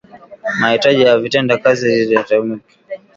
[0.59, 2.73] Mahitaji ya Vitendea kazi vitakavyotumika